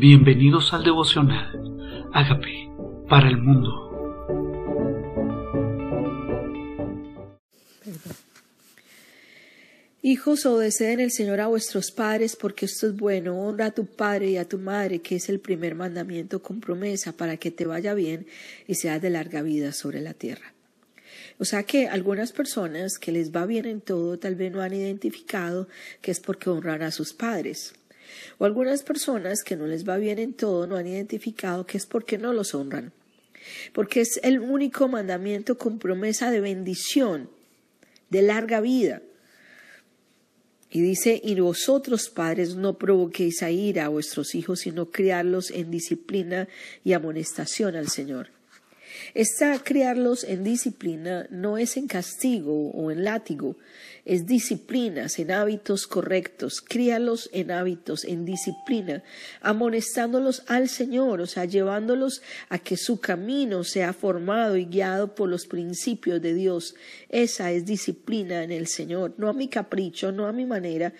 [0.00, 2.08] Bienvenidos al devocional.
[2.14, 2.72] Hágame
[3.06, 3.68] para el mundo.
[10.00, 13.38] Hijos, obedeced el Señor a vuestros padres, porque esto es bueno.
[13.38, 17.12] Honra a tu padre y a tu madre, que es el primer mandamiento con promesa,
[17.12, 18.26] para que te vaya bien
[18.66, 20.54] y seas de larga vida sobre la tierra.
[21.38, 24.72] O sea que algunas personas que les va bien en todo tal vez no han
[24.72, 25.68] identificado
[26.00, 27.74] que es porque honran a sus padres.
[28.38, 31.86] O algunas personas que no les va bien en todo no han identificado que es
[31.86, 32.92] porque no los honran.
[33.72, 37.30] Porque es el único mandamiento con promesa de bendición,
[38.10, 39.02] de larga vida.
[40.70, 45.70] Y dice, y vosotros padres no provoquéis a ira a vuestros hijos, sino criarlos en
[45.70, 46.48] disciplina
[46.84, 48.39] y amonestación al Señor.
[49.14, 53.56] Esta criarlos en disciplina no es en castigo o en látigo,
[54.04, 59.02] es disciplinas en hábitos correctos, críalos en hábitos, en disciplina,
[59.40, 65.28] amonestándolos al Señor, o sea, llevándolos a que su camino sea formado y guiado por
[65.28, 66.74] los principios de Dios.
[67.08, 70.92] Esa es disciplina en el Señor, no a mi capricho, no a mi manera,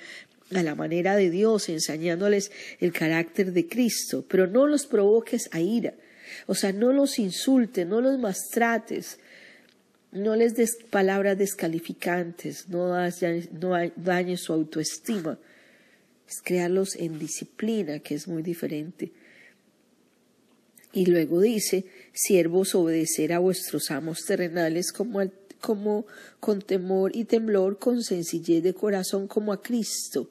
[0.55, 5.60] a la manera de Dios, enseñándoles el carácter de Cristo, pero no los provoques a
[5.60, 5.94] ira.
[6.47, 9.19] O sea, no los insultes, no los maltrates,
[10.12, 12.92] no les des palabras descalificantes, no,
[13.97, 15.39] dañes su autoestima.
[16.28, 19.12] Es crearlos en disciplina, que es muy diferente.
[20.92, 25.20] Y luego dice, siervos, obedecer a vuestros amos terrenales como,
[25.61, 26.06] como
[26.41, 30.30] con temor y temblor, con sencillez de corazón como a Cristo.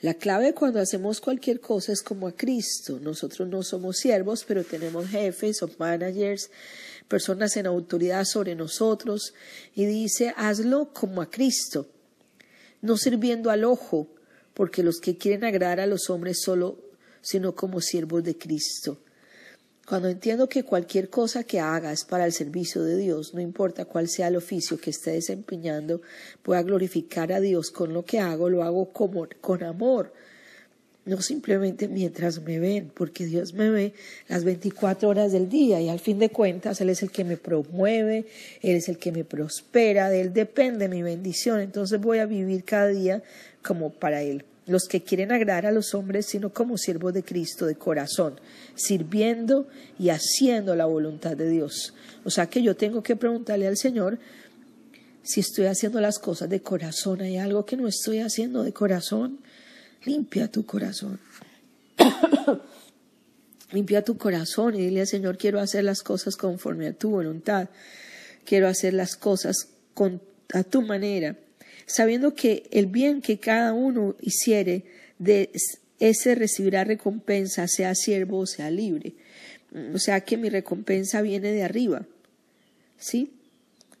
[0.00, 2.98] La clave cuando hacemos cualquier cosa es como a Cristo.
[3.00, 6.50] Nosotros no somos siervos, pero tenemos jefes o managers,
[7.06, 9.34] personas en autoridad sobre nosotros,
[9.74, 11.86] y dice, hazlo como a Cristo,
[12.80, 14.08] no sirviendo al ojo,
[14.54, 16.78] porque los que quieren agradar a los hombres solo,
[17.20, 18.98] sino como siervos de Cristo.
[19.90, 23.86] Cuando entiendo que cualquier cosa que haga es para el servicio de Dios, no importa
[23.86, 26.00] cuál sea el oficio que esté desempeñando,
[26.44, 30.12] pueda glorificar a Dios con lo que hago, lo hago como, con amor,
[31.06, 33.92] no simplemente mientras me ven, porque Dios me ve
[34.28, 37.36] las 24 horas del día y al fin de cuentas Él es el que me
[37.36, 38.26] promueve,
[38.62, 42.62] Él es el que me prospera, de Él depende mi bendición, entonces voy a vivir
[42.62, 43.24] cada día
[43.60, 47.66] como para Él los que quieren agradar a los hombres, sino como siervos de Cristo
[47.66, 48.40] de corazón,
[48.74, 49.66] sirviendo
[49.98, 51.92] y haciendo la voluntad de Dios.
[52.24, 54.18] O sea que yo tengo que preguntarle al Señor
[55.22, 57.20] si estoy haciendo las cosas de corazón.
[57.20, 59.40] ¿Hay algo que no estoy haciendo de corazón?
[60.04, 61.18] Limpia tu corazón.
[63.72, 67.68] Limpia tu corazón y dile al Señor, quiero hacer las cosas conforme a tu voluntad.
[68.44, 69.68] Quiero hacer las cosas
[70.54, 71.36] a tu manera
[71.90, 74.84] sabiendo que el bien que cada uno hiciere,
[75.18, 75.50] de
[75.98, 79.14] ese recibirá recompensa, sea siervo o sea libre.
[79.94, 82.06] O sea que mi recompensa viene de arriba,
[82.98, 83.32] ¿sí?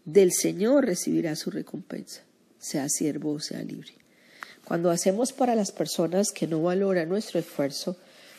[0.04, 2.22] Del Señor recibirá su recompensa,
[2.58, 3.92] sea siervo o sea libre.
[4.64, 7.96] Cuando hacemos para las personas que no valoran nuestro esfuerzo,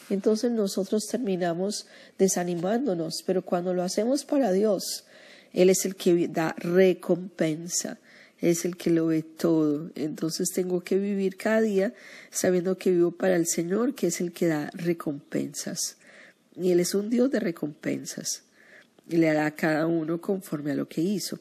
[0.09, 5.05] entonces nosotros terminamos desanimándonos, pero cuando lo hacemos para Dios,
[5.53, 7.97] Él es el que da recompensa
[8.41, 9.91] es el que lo ve todo.
[9.95, 11.93] Entonces tengo que vivir cada día
[12.31, 15.97] sabiendo que vivo para el Señor, que es el que da recompensas.
[16.55, 18.43] Y Él es un Dios de recompensas.
[19.07, 21.39] Y le hará a cada uno conforme a lo que hizo.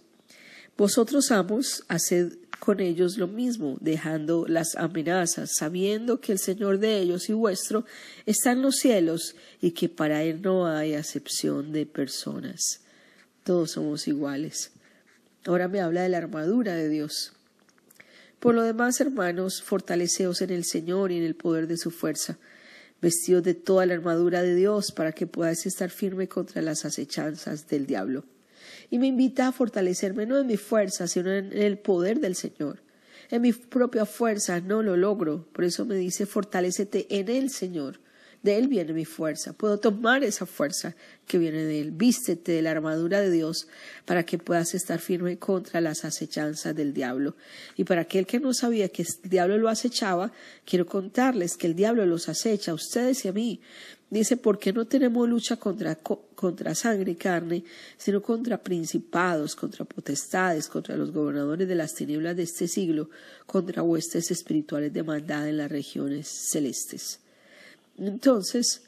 [0.77, 6.99] Vosotros, amos, haced con ellos lo mismo, dejando las amenazas, sabiendo que el Señor de
[6.99, 7.84] ellos y vuestro
[8.27, 12.81] está en los cielos y que para Él no hay acepción de personas.
[13.44, 14.72] Todos somos iguales.
[15.47, 17.33] Ahora me habla de la armadura de Dios.
[18.41, 22.39] Por lo demás, hermanos, fortaleceos en el Señor y en el poder de su fuerza,
[23.01, 27.69] vestidos de toda la armadura de Dios para que podáis estar firme contra las acechanzas
[27.69, 28.25] del diablo.
[28.91, 32.83] Y me invita a fortalecerme no en mi fuerza, sino en el poder del Señor.
[33.31, 38.00] En mi propia fuerza no lo logro, por eso me dice fortalecete en el Señor
[38.42, 39.52] de Él viene mi fuerza.
[39.52, 40.94] Puedo tomar esa fuerza
[41.26, 41.90] que viene de Él.
[41.90, 43.69] Vístete de la armadura de Dios
[44.06, 47.37] para que puedas estar firme contra las acechanzas del diablo.
[47.76, 50.32] Y para aquel que no sabía que el diablo lo acechaba,
[50.64, 53.60] quiero contarles que el diablo los acecha a ustedes y a mí.
[54.08, 57.62] Dice, porque no tenemos lucha contra, contra sangre y carne,
[57.96, 63.10] sino contra principados, contra potestades, contra los gobernadores de las tinieblas de este siglo,
[63.46, 67.20] contra huestes espirituales de maldad en las regiones celestes.
[68.00, 68.82] Entonces,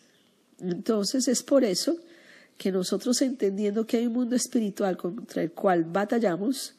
[0.59, 1.97] entonces es por eso
[2.57, 6.75] que nosotros entendiendo que hay un mundo espiritual contra el cual batallamos,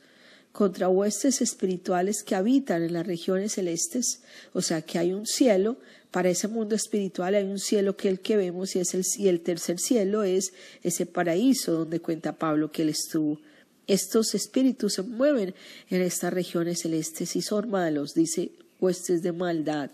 [0.52, 4.22] contra huestes espirituales que habitan en las regiones celestes,
[4.54, 5.78] o sea que hay un cielo,
[6.12, 9.28] para ese mundo espiritual hay un cielo que el que vemos y, es el, y
[9.30, 10.54] el tercer cielo es
[10.84, 13.40] ese paraíso donde cuenta Pablo que él estuvo.
[13.88, 15.56] Estos espíritus se mueven
[15.90, 19.90] en estas regiones celestes y son malos, dice huestes de maldad.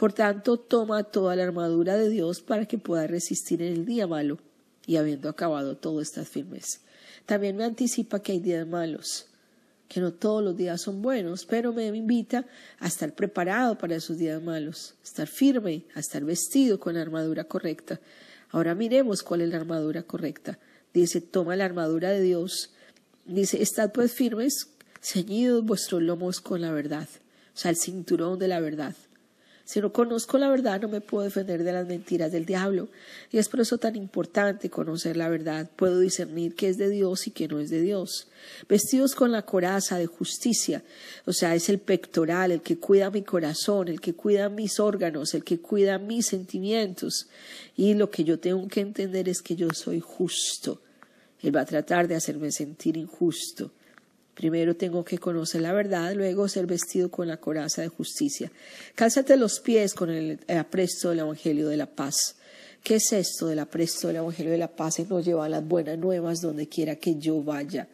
[0.00, 4.06] Por tanto, toma toda la armadura de Dios para que pueda resistir en el día
[4.06, 4.38] malo
[4.86, 6.80] y habiendo acabado todo estas firmes.
[7.26, 9.26] También me anticipa que hay días malos
[9.88, 12.46] que no todos los días son buenos, pero me invita
[12.78, 17.44] a estar preparado para esos días malos, estar firme, a estar vestido con la armadura
[17.44, 18.00] correcta.
[18.52, 20.58] Ahora miremos cuál es la armadura correcta.
[20.94, 22.70] Dice, toma la armadura de Dios.
[23.26, 24.70] Dice, estad pues firmes,
[25.02, 27.06] ceñidos vuestros lomos con la verdad,
[27.54, 28.94] o sea, el cinturón de la verdad.
[29.70, 32.88] Si no conozco la verdad, no me puedo defender de las mentiras del diablo.
[33.30, 35.70] Y es por eso tan importante conocer la verdad.
[35.76, 38.26] Puedo discernir qué es de Dios y qué no es de Dios.
[38.68, 40.82] Vestidos con la coraza de justicia,
[41.24, 45.34] o sea, es el pectoral, el que cuida mi corazón, el que cuida mis órganos,
[45.34, 47.28] el que cuida mis sentimientos.
[47.76, 50.82] Y lo que yo tengo que entender es que yo soy justo.
[51.42, 53.70] Él va a tratar de hacerme sentir injusto.
[54.40, 58.50] Primero tengo que conocer la verdad, luego ser vestido con la coraza de justicia.
[58.94, 62.36] Cálzate los pies con el, apresto del Evangelio de la paz.
[62.82, 64.98] ¿Qué es esto del apresto del Evangelio de la paz?
[64.98, 67.86] Y nos lleva las buenas nuevas donde quiera que yo vaya.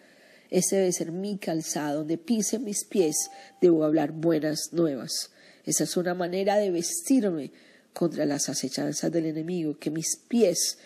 [0.48, 3.28] Ese debe ser mi calzado, donde pise mis pies,
[3.60, 5.32] debo hablar buenas nuevas.
[5.64, 7.50] Esa es una manera de vestirme
[7.92, 10.78] contra las acechanzas del enemigo, que mis pies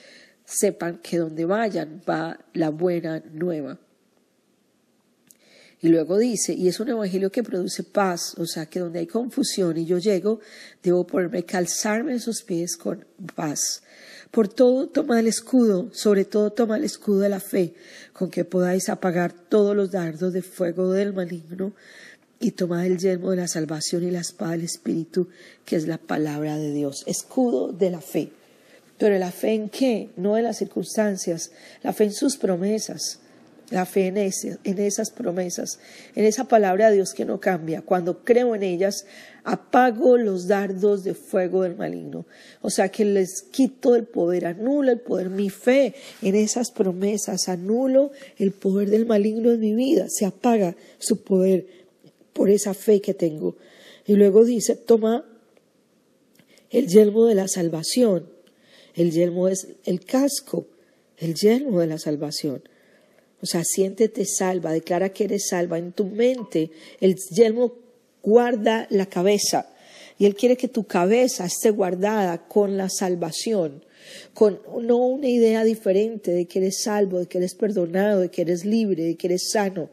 [0.47, 3.79] sepan que donde vayan va la buena nueva.
[5.83, 9.07] Y luego dice, y es un evangelio que produce paz, o sea que donde hay
[9.07, 10.41] confusión y yo llego,
[10.83, 13.83] debo ponerme, calzarme en sus pies con paz.
[14.31, 17.75] Por todo toma el escudo, sobre todo toma el escudo de la fe,
[18.13, 21.73] con que podáis apagar todos los dardos de fuego del maligno,
[22.39, 25.29] y tomad el yelmo de la salvación y la espada del Espíritu,
[25.65, 27.05] que es la palabra de Dios.
[27.07, 28.33] Escudo de la fe.
[28.99, 30.11] Pero la fe en qué?
[30.17, 33.21] No en las circunstancias, la fe en sus promesas
[33.71, 34.17] la fe en,
[34.79, 35.79] esas promesas,
[36.15, 37.83] en esa palabra de Dios que no cambia.
[37.83, 39.07] Cuando creo en ellas,
[39.45, 42.27] apago los dardos de fuego del maligno.
[42.63, 47.49] O sea que les quito el poder, anulo el poder, mi fe en esas promesas,
[47.49, 51.67] anulo el poder del maligno en mi vida, se apaga su poder
[52.33, 53.57] por esa fe que tengo.
[54.05, 55.25] Y luego dice, toma
[56.71, 58.29] el yelmo de la salvación.
[58.95, 60.67] El yelmo es el casco,
[61.17, 62.63] el yelmo de la salvación.
[63.43, 65.79] O sea, siéntete salva, declara que eres salva.
[65.79, 66.71] En tu mente,
[67.01, 67.75] el yelmo
[68.23, 69.67] guarda la cabeza.
[70.19, 73.83] Y Él quiere que tu cabeza esté guardada con la salvación,
[74.35, 78.43] con no una idea diferente de que eres salvo, de que eres perdonado, de que
[78.43, 79.89] eres libre, de que eres sano.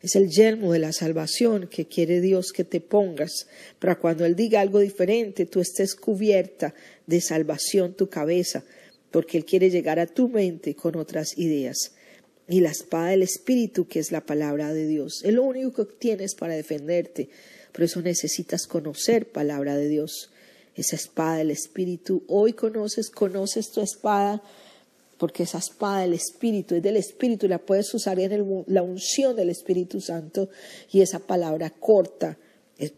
[0.00, 3.48] Es el yelmo de la salvación que quiere Dios que te pongas,
[3.78, 6.72] para cuando Él diga algo diferente, tú estés cubierta
[7.06, 8.64] de salvación tu cabeza,
[9.10, 11.92] porque Él quiere llegar a tu mente con otras ideas
[12.48, 15.22] y la espada del Espíritu, que es la palabra de Dios.
[15.22, 17.28] Es lo único que tienes para defenderte.
[17.72, 20.30] Por eso necesitas conocer palabra de Dios.
[20.74, 22.24] Esa espada del Espíritu.
[22.26, 24.42] Hoy conoces, conoces tu espada,
[25.18, 29.36] porque esa espada del Espíritu es del Espíritu y la puedes usar en la unción
[29.36, 30.48] del Espíritu Santo.
[30.90, 32.38] Y esa palabra corta,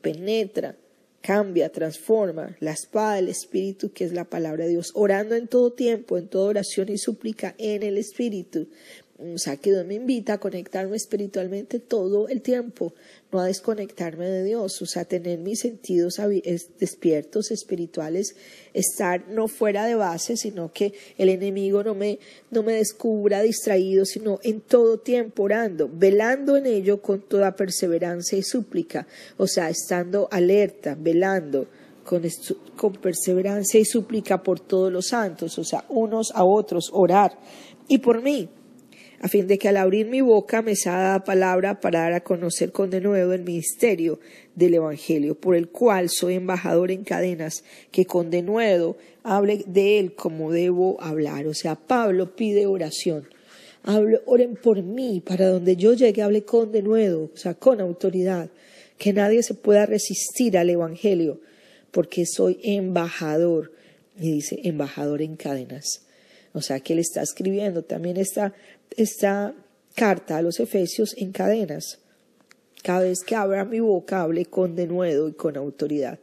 [0.01, 0.77] penetra,
[1.23, 2.57] cambia, transforma.
[2.61, 4.93] La espada del Espíritu, que es la palabra de Dios.
[4.95, 8.69] Orando en todo tiempo, en toda oración y súplica en el Espíritu
[9.21, 12.95] o sea, que Dios me invita a conectarme espiritualmente todo el tiempo,
[13.31, 16.21] no a desconectarme de Dios, o sea, tener mis sentidos
[16.79, 18.35] despiertos espirituales,
[18.73, 22.19] estar no fuera de base, sino que el enemigo no me,
[22.51, 28.39] no me descubra distraído, sino en todo tiempo orando, velando en ello con toda perseverancia
[28.39, 31.67] y súplica, o sea, estando alerta, velando.
[32.03, 32.23] Con,
[32.77, 37.39] con perseverancia y súplica por todos los santos, o sea, unos a otros, orar.
[37.87, 38.49] Y por mí,
[39.23, 42.25] a fin de que al abrir mi boca me sea dada palabra para dar a
[42.25, 44.19] conocer con denuedo el ministerio
[44.55, 50.15] del Evangelio, por el cual soy embajador en cadenas, que con denuedo hable de él
[50.15, 51.47] como debo hablar.
[51.47, 53.29] O sea, Pablo pide oración.
[54.25, 58.49] oren por mí, para donde yo llegue hable con denuedo, o sea, con autoridad,
[58.97, 61.41] que nadie se pueda resistir al Evangelio,
[61.91, 63.73] porque soy embajador.
[64.19, 66.07] Y dice, embajador en cadenas.
[66.53, 68.55] O sea que él está escribiendo también esta,
[68.97, 69.55] esta
[69.95, 71.99] carta a los Efesios en cadenas.
[72.83, 76.19] Cada vez que abra mi boca, hable con denuedo y con autoridad.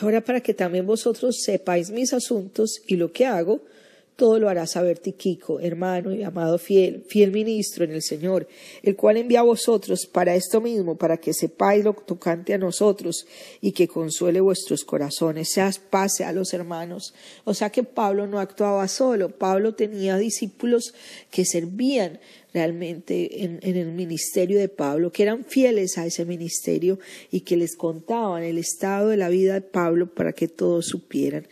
[0.00, 3.62] Ahora, para que también vosotros sepáis mis asuntos y lo que hago,
[4.18, 8.48] Todo lo hará saber Tiquico, hermano y amado fiel, fiel ministro en el Señor,
[8.82, 13.28] el cual envía a vosotros para esto mismo, para que sepáis lo tocante a nosotros
[13.60, 17.14] y que consuele vuestros corazones, seas pase a los hermanos.
[17.44, 20.94] O sea que Pablo no actuaba solo, Pablo tenía discípulos
[21.30, 22.18] que servían
[22.52, 26.98] realmente en, en, el ministerio de Pablo, que eran fieles a ese ministerio
[27.30, 31.46] y que les contaban el estado de la vida de Pablo para que todos supieran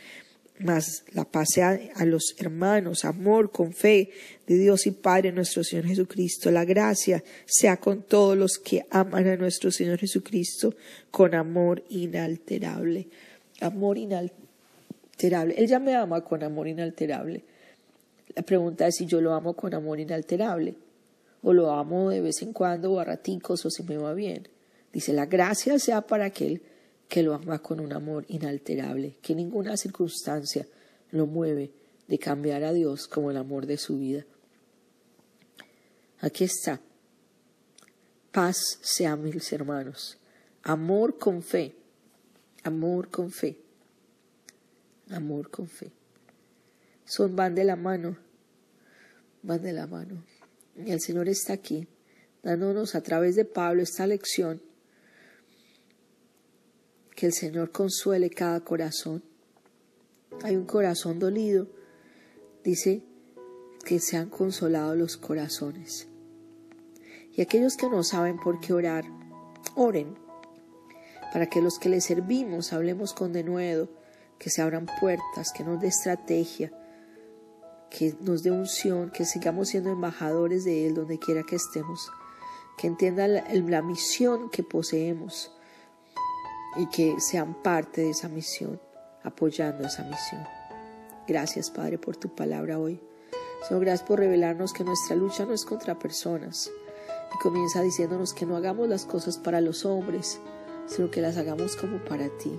[0.61, 4.11] más la paz a los hermanos, amor con fe
[4.47, 6.51] de Dios y Padre nuestro Señor Jesucristo.
[6.51, 10.75] La gracia sea con todos los que aman a nuestro Señor Jesucristo
[11.11, 13.09] con amor inalterable.
[13.61, 15.55] Amor inalterable.
[15.57, 17.45] Él ya me ama con amor inalterable.
[18.35, 20.75] La pregunta es si yo lo amo con amor inalterable
[21.43, 24.49] o lo amo de vez en cuando o a raticos o si me va bien.
[24.93, 26.63] Dice, la gracia sea para aquel
[27.09, 30.67] que lo ama con un amor inalterable, que ninguna circunstancia
[31.11, 31.71] lo mueve
[32.09, 34.25] de cambiar a Dios como el amor de su vida.
[36.21, 36.81] Aquí está.
[38.33, 40.19] Paz sea mis hermanos.
[40.63, 41.75] Amor con fe.
[42.65, 43.59] Amor con fe.
[45.11, 45.93] Amor con fe.
[47.05, 48.17] Son van de la mano.
[49.43, 50.25] Van de la mano.
[50.77, 51.87] Y el Señor está aquí,
[52.43, 54.61] dándonos a través de Pablo esta lección
[57.17, 59.25] que el Señor consuele cada corazón.
[60.45, 61.67] Hay un corazón dolido,
[62.63, 63.03] dice
[63.85, 66.09] que se han consolado los corazones.
[67.33, 69.07] Y aquellos que no saben por qué orar,
[69.75, 70.15] oren,
[71.33, 73.89] para que los que le servimos hablemos con denuedo,
[74.39, 76.71] que se abran puertas, que nos dé estrategia,
[77.91, 82.11] que nos dé unción, que sigamos siendo embajadores de Él donde quiera que estemos,
[82.77, 85.57] que entiendan la misión que poseemos
[86.77, 88.81] y que sean parte de esa misión,
[89.23, 90.43] apoyando esa misión.
[91.27, 93.01] Gracias, Padre, por tu palabra hoy.
[93.67, 96.71] Señor, gracias por revelarnos que nuestra lucha no es contra personas.
[97.35, 100.41] Y comienza diciéndonos que no hagamos las cosas para los hombres,
[100.87, 102.53] sino que las hagamos como para ti,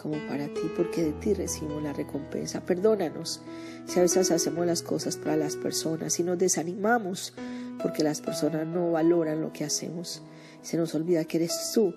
[0.00, 2.64] como para ti, porque de ti recibimos la recompensa.
[2.64, 3.42] Perdónanos
[3.86, 7.34] si a veces hacemos las cosas para las personas y nos desanimamos
[7.82, 10.22] porque las personas no valoran lo que hacemos.
[10.62, 11.94] Se nos olvida que eres tú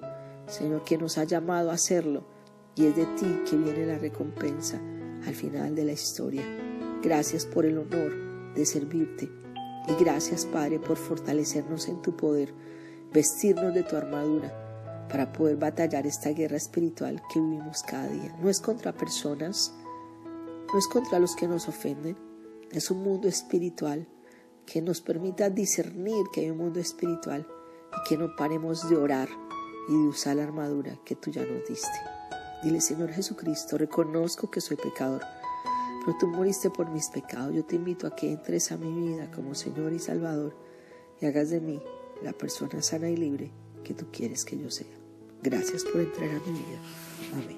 [0.51, 2.23] Señor, que nos ha llamado a hacerlo
[2.75, 4.79] y es de ti que viene la recompensa
[5.25, 6.43] al final de la historia.
[7.01, 9.29] Gracias por el honor de servirte
[9.87, 12.53] y gracias, Padre, por fortalecernos en tu poder,
[13.13, 18.35] vestirnos de tu armadura para poder batallar esta guerra espiritual que vivimos cada día.
[18.41, 19.73] No es contra personas,
[20.71, 22.17] no es contra los que nos ofenden,
[22.71, 24.07] es un mundo espiritual
[24.65, 27.47] que nos permita discernir que hay un mundo espiritual
[27.93, 29.29] y que no paremos de orar
[29.87, 31.87] y de usar la armadura que tú ya nos diste.
[32.63, 35.21] Dile, Señor Jesucristo, reconozco que soy pecador,
[36.05, 37.55] pero tú moriste por mis pecados.
[37.55, 40.55] Yo te invito a que entres a mi vida como Señor y Salvador
[41.19, 41.81] y hagas de mí
[42.21, 43.51] la persona sana y libre
[43.83, 44.87] que tú quieres que yo sea.
[45.41, 46.79] Gracias por entrar a mi vida.
[47.33, 47.57] Amén.